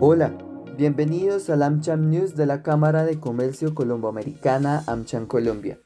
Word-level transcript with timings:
Hola, 0.00 0.32
bienvenidos 0.76 1.50
al 1.50 1.60
AmCham 1.60 2.08
News 2.08 2.36
de 2.36 2.46
la 2.46 2.62
Cámara 2.62 3.04
de 3.04 3.18
Comercio 3.18 3.74
Colomboamericana 3.74 4.84
AmCham 4.86 5.26
Colombia. 5.26 5.80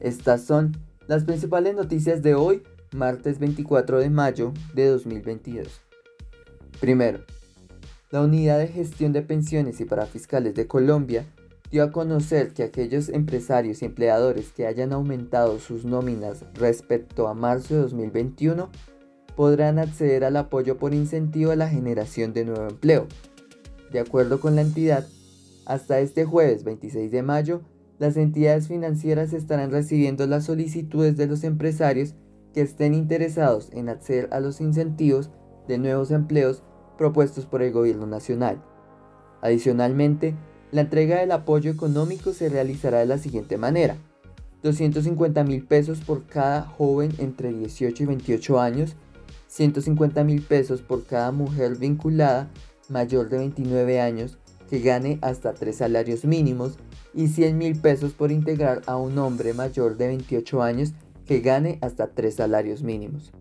Estas 0.00 0.44
son 0.44 0.76
las 1.06 1.24
principales 1.24 1.74
noticias 1.74 2.22
de 2.22 2.34
hoy, 2.34 2.62
martes 2.94 3.38
24 3.38 4.00
de 4.00 4.10
mayo 4.10 4.52
de 4.74 4.88
2022. 4.88 5.80
Primero, 6.78 7.20
la 8.10 8.20
Unidad 8.20 8.58
de 8.58 8.68
Gestión 8.68 9.14
de 9.14 9.22
Pensiones 9.22 9.80
y 9.80 9.86
Parafiscales 9.86 10.54
de 10.54 10.66
Colombia 10.66 11.24
dio 11.70 11.84
a 11.84 11.90
conocer 11.90 12.52
que 12.52 12.64
aquellos 12.64 13.08
empresarios 13.08 13.80
y 13.80 13.86
empleadores 13.86 14.52
que 14.52 14.66
hayan 14.66 14.92
aumentado 14.92 15.58
sus 15.58 15.86
nóminas 15.86 16.44
respecto 16.52 17.28
a 17.28 17.34
marzo 17.34 17.72
de 17.72 17.80
2021 17.80 18.68
podrán 19.34 19.78
acceder 19.78 20.22
al 20.22 20.36
apoyo 20.36 20.76
por 20.76 20.92
incentivo 20.92 21.50
a 21.50 21.56
la 21.56 21.70
generación 21.70 22.34
de 22.34 22.44
nuevo 22.44 22.68
empleo 22.68 23.08
de 23.92 24.00
acuerdo 24.00 24.40
con 24.40 24.54
la 24.56 24.62
entidad, 24.62 25.06
hasta 25.66 26.00
este 26.00 26.24
jueves 26.24 26.64
26 26.64 27.10
de 27.10 27.22
mayo, 27.22 27.62
las 27.98 28.16
entidades 28.16 28.68
financieras 28.68 29.32
estarán 29.32 29.70
recibiendo 29.70 30.26
las 30.26 30.44
solicitudes 30.44 31.16
de 31.16 31.26
los 31.26 31.44
empresarios 31.44 32.14
que 32.52 32.60
estén 32.60 32.94
interesados 32.94 33.70
en 33.72 33.88
acceder 33.88 34.28
a 34.32 34.40
los 34.40 34.60
incentivos 34.60 35.30
de 35.68 35.78
nuevos 35.78 36.10
empleos 36.10 36.62
propuestos 36.98 37.46
por 37.46 37.62
el 37.62 37.72
gobierno 37.72 38.06
nacional. 38.06 38.62
Adicionalmente, 39.42 40.34
la 40.72 40.82
entrega 40.82 41.20
del 41.20 41.32
apoyo 41.32 41.70
económico 41.70 42.32
se 42.32 42.48
realizará 42.48 42.98
de 42.98 43.06
la 43.06 43.18
siguiente 43.18 43.58
manera. 43.58 43.96
250 44.62 45.44
mil 45.44 45.64
pesos 45.64 46.00
por 46.00 46.24
cada 46.26 46.62
joven 46.62 47.12
entre 47.18 47.52
18 47.52 48.02
y 48.02 48.06
28 48.06 48.60
años, 48.60 48.96
150 49.48 50.24
mil 50.24 50.42
pesos 50.42 50.80
por 50.80 51.04
cada 51.04 51.30
mujer 51.30 51.76
vinculada 51.76 52.50
mayor 52.88 53.28
de 53.28 53.38
29 53.38 54.00
años 54.00 54.38
que 54.68 54.80
gane 54.80 55.18
hasta 55.22 55.54
3 55.54 55.76
salarios 55.76 56.24
mínimos 56.24 56.78
y 57.12 57.28
100 57.28 57.58
mil 57.58 57.80
pesos 57.80 58.12
por 58.12 58.32
integrar 58.32 58.82
a 58.86 58.96
un 58.96 59.18
hombre 59.18 59.54
mayor 59.54 59.96
de 59.96 60.08
28 60.08 60.62
años 60.62 60.94
que 61.26 61.40
gane 61.40 61.78
hasta 61.80 62.08
3 62.08 62.34
salarios 62.34 62.82
mínimos. 62.82 63.32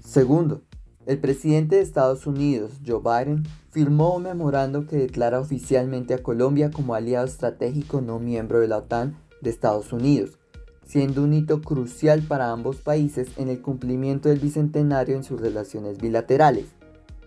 Segundo, 0.00 0.62
el 1.06 1.18
presidente 1.18 1.76
de 1.76 1.82
Estados 1.82 2.26
Unidos, 2.26 2.80
Joe 2.84 3.00
Biden, 3.00 3.44
firmó 3.70 4.16
un 4.16 4.24
memorando 4.24 4.86
que 4.86 4.96
declara 4.96 5.40
oficialmente 5.40 6.14
a 6.14 6.22
Colombia 6.22 6.70
como 6.70 6.94
aliado 6.94 7.26
estratégico 7.26 8.00
no 8.00 8.18
miembro 8.18 8.60
de 8.60 8.68
la 8.68 8.78
OTAN 8.78 9.16
de 9.40 9.50
Estados 9.50 9.92
Unidos, 9.92 10.38
siendo 10.84 11.22
un 11.22 11.32
hito 11.32 11.60
crucial 11.60 12.22
para 12.22 12.50
ambos 12.50 12.76
países 12.78 13.28
en 13.36 13.48
el 13.48 13.60
cumplimiento 13.60 14.28
del 14.28 14.40
bicentenario 14.40 15.14
en 15.14 15.24
sus 15.24 15.40
relaciones 15.40 15.98
bilaterales. 15.98 16.66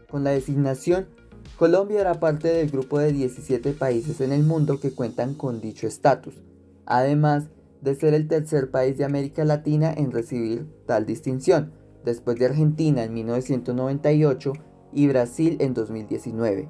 Con 0.09 0.23
la 0.23 0.31
designación, 0.31 1.07
Colombia 1.59 1.99
era 1.99 2.21
parte 2.21 2.47
del 2.47 2.69
grupo 2.69 2.99
de 2.99 3.11
17 3.11 3.73
países 3.73 4.21
en 4.21 4.31
el 4.31 4.43
mundo 4.43 4.79
que 4.79 4.93
cuentan 4.93 5.33
con 5.33 5.59
dicho 5.59 5.87
estatus, 5.87 6.41
además 6.85 7.49
de 7.81 7.95
ser 7.95 8.13
el 8.13 8.29
tercer 8.29 8.71
país 8.71 8.97
de 8.97 9.03
América 9.03 9.43
Latina 9.43 9.91
en 9.93 10.13
recibir 10.13 10.65
tal 10.85 11.05
distinción, 11.05 11.73
después 12.05 12.39
de 12.39 12.45
Argentina 12.45 13.03
en 13.03 13.13
1998 13.13 14.53
y 14.93 15.09
Brasil 15.09 15.57
en 15.59 15.73
2019. 15.73 16.69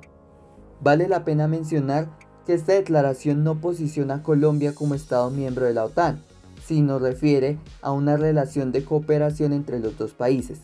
Vale 0.82 1.08
la 1.08 1.23
pena 1.23 1.48
mencionar 1.48 2.10
que 2.48 2.56
esta 2.56 2.73
declaración 2.73 3.44
no 3.44 3.62
posiciona 3.62 4.16
a 4.16 4.23
Colombia 4.23 4.73
como 4.73 4.95
Estado 4.95 5.30
miembro 5.30 5.67
de 5.67 5.76
la 5.76 5.86
OTAN, 5.86 6.23
sino 6.66 6.98
refiere 6.98 7.60
a 7.84 7.92
una 7.92 8.17
relación 8.17 8.72
de 8.72 8.84
cooperación 8.84 9.54
entre 9.54 9.80
los 9.80 10.00
dos 10.00 10.16
países. 10.16 10.62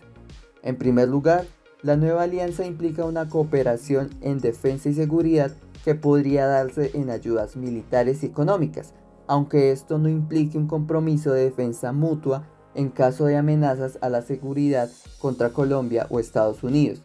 En 0.63 0.77
primer 0.77 1.09
lugar, 1.09 1.45
la 1.85 1.97
nueva 1.97 2.23
alianza 2.23 2.65
implica 2.65 3.05
una 3.05 3.29
cooperación 3.29 4.09
en 4.21 4.39
defensa 4.39 4.89
y 4.89 4.95
seguridad 4.95 5.51
que 5.83 5.93
podría 5.93 6.47
darse 6.47 6.89
en 6.95 7.11
ayudas 7.11 7.55
militares 7.55 8.23
y 8.23 8.25
económicas, 8.25 8.95
aunque 9.27 9.71
esto 9.71 9.99
no 9.99 10.09
implique 10.09 10.57
un 10.57 10.65
compromiso 10.65 11.31
de 11.31 11.43
defensa 11.43 11.91
mutua 11.91 12.47
en 12.73 12.89
caso 12.89 13.25
de 13.25 13.37
amenazas 13.37 13.99
a 14.01 14.09
la 14.09 14.23
seguridad 14.23 14.89
contra 15.19 15.51
Colombia 15.51 16.07
o 16.09 16.19
Estados 16.19 16.63
Unidos. 16.63 17.03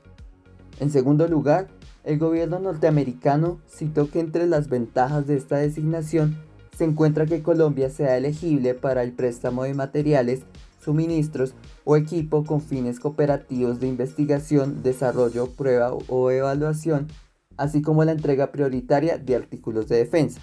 En 0.79 0.89
segundo 0.89 1.29
lugar, 1.29 1.69
el 2.03 2.19
gobierno 2.19 2.59
norteamericano 2.59 3.61
citó 3.69 4.11
que 4.11 4.21
entre 4.21 4.47
las 4.47 4.71
ventajas 4.71 5.27
de 5.27 5.37
esta 5.37 5.59
designación 5.59 6.39
se 6.75 6.85
encuentra 6.85 7.27
que 7.27 7.43
Colombia 7.43 7.91
sea 7.91 8.17
elegible 8.17 8.73
para 8.73 9.03
el 9.03 9.13
préstamo 9.13 9.65
de 9.65 9.75
materiales 9.75 10.41
suministros 10.81 11.55
o 11.85 11.97
equipo 11.97 12.45
con 12.45 12.61
fines 12.61 12.99
cooperativos 12.99 13.79
de 13.79 13.87
investigación, 13.87 14.83
desarrollo, 14.83 15.47
prueba 15.47 15.93
o 15.93 16.31
evaluación, 16.31 17.09
así 17.57 17.83
como 17.83 18.05
la 18.05 18.13
entrega 18.13 18.51
prioritaria 18.51 19.19
de 19.19 19.37
artículos 19.37 19.87
de 19.89 19.99
defensa. 19.99 20.41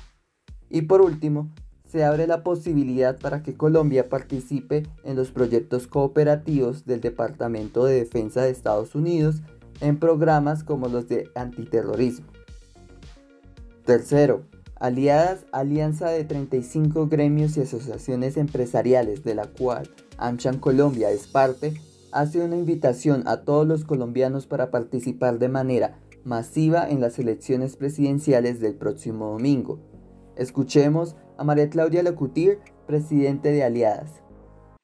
Y 0.69 0.83
por 0.83 1.01
último, 1.01 1.49
se 1.89 2.03
abre 2.03 2.27
la 2.27 2.43
posibilidad 2.43 3.17
para 3.17 3.41
que 3.43 3.55
Colombia 3.55 4.09
participe 4.09 4.83
en 5.03 5.15
los 5.15 5.31
proyectos 5.31 5.87
cooperativos 5.87 6.85
del 6.85 7.01
Departamento 7.01 7.85
de 7.85 7.95
Defensa 7.95 8.41
de 8.41 8.49
Estados 8.49 8.93
Unidos 8.93 9.41
en 9.79 9.97
programas 9.97 10.63
como 10.63 10.89
los 10.89 11.07
de 11.07 11.29
antiterrorismo. 11.35 12.27
Tercero, 13.85 14.43
aliadas 14.79 15.45
alianza 15.51 16.09
de 16.09 16.23
35 16.23 17.07
gremios 17.07 17.57
y 17.57 17.61
asociaciones 17.61 18.37
empresariales 18.37 19.23
de 19.23 19.35
la 19.35 19.47
cual 19.47 19.89
AmCham 20.17 20.59
Colombia 20.59 21.09
es 21.09 21.27
parte, 21.27 21.73
hace 22.11 22.43
una 22.43 22.55
invitación 22.55 23.27
a 23.27 23.41
todos 23.41 23.67
los 23.67 23.85
colombianos 23.85 24.47
para 24.47 24.71
participar 24.71 25.39
de 25.39 25.49
manera 25.49 25.99
masiva 26.23 26.89
en 26.89 27.01
las 27.01 27.19
elecciones 27.19 27.75
presidenciales 27.75 28.59
del 28.59 28.75
próximo 28.75 29.31
domingo. 29.31 29.79
Escuchemos 30.35 31.15
a 31.37 31.43
María 31.43 31.69
Claudia 31.69 32.03
Locutir, 32.03 32.59
presidente 32.85 33.51
de 33.51 33.63
Aliadas. 33.63 34.11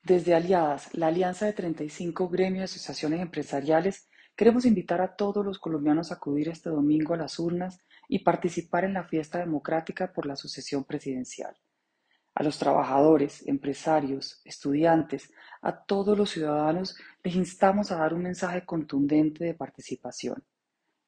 Desde 0.03 0.35
Aliadas, 0.35 0.93
la 0.93 1.07
alianza 1.07 1.45
de 1.45 1.53
35 1.53 2.29
gremios 2.29 2.61
y 2.61 2.75
asociaciones 2.75 3.21
empresariales, 3.21 4.07
queremos 4.35 4.65
invitar 4.65 5.01
a 5.01 5.15
todos 5.15 5.45
los 5.45 5.59
colombianos 5.59 6.11
a 6.11 6.15
acudir 6.15 6.49
este 6.49 6.69
domingo 6.69 7.13
a 7.13 7.17
las 7.17 7.39
urnas 7.39 7.79
y 8.13 8.19
participar 8.19 8.85
en 8.85 8.93
la 8.93 9.05
fiesta 9.05 9.39
democrática 9.39 10.13
por 10.13 10.27
la 10.27 10.35
sucesión 10.35 10.83
presidencial. 10.83 11.57
A 12.35 12.43
los 12.43 12.59
trabajadores, 12.59 13.41
empresarios, 13.47 14.39
estudiantes, 14.45 15.31
a 15.63 15.83
todos 15.83 16.15
los 16.15 16.29
ciudadanos 16.29 16.95
les 17.23 17.35
instamos 17.35 17.91
a 17.91 17.97
dar 17.97 18.13
un 18.13 18.21
mensaje 18.21 18.67
contundente 18.67 19.43
de 19.43 19.55
participación. 19.55 20.43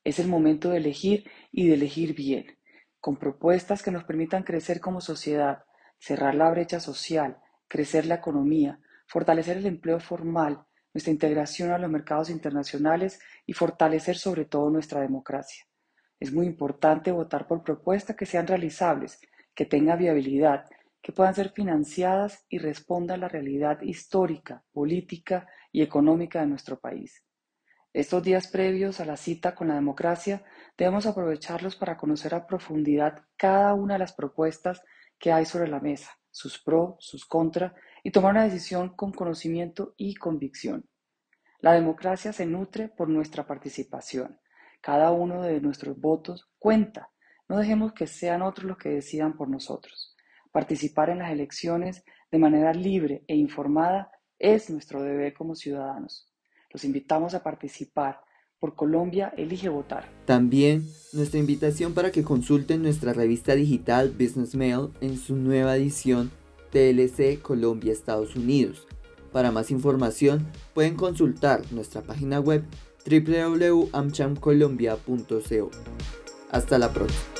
Es 0.04 0.18
el 0.18 0.28
momento 0.28 0.72
de 0.72 0.78
elegir 0.78 1.30
y 1.52 1.68
de 1.68 1.76
elegir 1.76 2.16
bien, 2.16 2.58
con 3.00 3.18
propuestas 3.18 3.84
que 3.84 3.92
nos 3.92 4.04
permitan 4.06 4.42
crecer 4.42 4.80
como 4.80 5.00
sociedad, 5.00 5.64
cerrar 6.00 6.34
la 6.34 6.50
brecha 6.50 6.80
social, 6.80 7.38
crecer 7.68 8.08
la 8.08 8.16
economía, 8.16 8.80
fortalecer 9.06 9.58
el 9.58 9.68
empleo 9.68 10.00
formal, 10.00 10.66
nuestra 10.92 11.14
integración 11.14 11.70
a 11.70 11.78
los 11.78 11.92
mercados 11.92 12.32
internacionales 12.32 13.20
y 13.46 13.54
fortalecer 13.54 14.18
sobre 14.18 14.46
todo 14.46 14.72
nuestra 14.72 15.02
democracia. 15.02 15.68
Es 16.20 16.32
muy 16.32 16.46
importante 16.46 17.12
votar 17.12 17.48
por 17.48 17.64
propuestas 17.64 18.16
que 18.16 18.26
sean 18.26 18.48
realizables, 18.48 19.20
que 19.54 19.66
tengan 19.66 20.00
viabilidad 20.00 20.66
que 21.06 21.12
puedan 21.12 21.36
ser 21.36 21.52
financiadas 21.52 22.48
y 22.50 22.58
respondan 22.58 23.20
a 23.20 23.22
la 23.22 23.28
realidad 23.28 23.80
histórica, 23.84 24.64
política 24.72 25.48
y 25.72 25.84
económica 25.84 26.40
de 26.40 26.48
nuestro 26.48 26.80
país. 26.80 27.24
Estos 27.94 28.24
días 28.24 28.48
previos 28.48 29.00
a 29.00 29.06
la 29.06 29.16
cita 29.16 29.54
con 29.54 29.68
la 29.68 29.76
democracia 29.76 30.44
debemos 30.76 31.06
aprovecharlos 31.06 31.76
para 31.76 31.96
conocer 31.96 32.34
a 32.34 32.48
profundidad 32.48 33.24
cada 33.38 33.76
una 33.76 33.94
de 33.94 34.00
las 34.00 34.14
propuestas 34.14 34.82
que 35.20 35.32
hay 35.32 35.46
sobre 35.46 35.68
la 35.68 35.80
mesa, 35.80 36.10
sus 36.32 36.58
pros, 36.58 36.96
sus 36.98 37.24
contras, 37.28 37.74
y 38.02 38.10
tomar 38.10 38.32
una 38.32 38.46
decisión 38.46 38.96
con 38.96 39.12
conocimiento 39.12 39.94
y 39.98 40.16
convicción. 40.16 40.90
La 41.60 41.74
democracia 41.74 42.34
se 42.34 42.48
nutre 42.48 42.90
por 42.90 43.10
nuestra 43.10 43.46
participación. 43.46 44.40
Cada 44.86 45.12
uno 45.12 45.42
de 45.42 45.60
nuestros 45.62 46.00
votos 46.00 46.48
cuenta. 46.60 47.10
No 47.50 47.58
dejemos 47.58 47.94
que 47.94 48.06
sean 48.06 48.44
otros 48.44 48.68
los 48.68 48.78
que 48.78 48.90
decidan 48.90 49.36
por 49.36 49.50
nosotros. 49.50 50.16
Participar 50.52 51.10
en 51.10 51.18
las 51.18 51.32
elecciones 51.32 52.04
de 52.32 52.38
manera 52.38 52.72
libre 52.72 53.24
e 53.28 53.36
informada 53.36 54.12
es 54.38 54.70
nuestro 54.70 55.02
deber 55.02 55.34
como 55.34 55.56
ciudadanos. 55.56 56.32
Los 56.70 56.86
invitamos 56.86 57.34
a 57.34 57.42
participar. 57.42 58.20
Por 58.60 58.76
Colombia 58.76 59.34
elige 59.36 59.70
votar. 59.70 60.08
También 60.26 60.84
nuestra 61.14 61.40
invitación 61.40 61.96
para 61.96 62.12
que 62.12 62.24
consulten 62.24 62.84
nuestra 62.84 63.12
revista 63.12 63.56
digital 63.56 64.12
Business 64.12 64.54
Mail 64.54 64.92
en 65.02 65.18
su 65.18 65.36
nueva 65.36 65.78
edición 65.78 66.30
TLC 66.70 67.42
Colombia 67.42 67.92
Estados 67.92 68.36
Unidos. 68.36 68.88
Para 69.32 69.52
más 69.52 69.72
información 69.72 70.46
pueden 70.76 70.96
consultar 70.96 71.64
nuestra 71.72 72.04
página 72.04 72.40
web 72.40 72.64
www.amchamcolombia.co. 73.06 75.72
Hasta 76.52 76.78
la 76.78 76.92
próxima. 76.92 77.35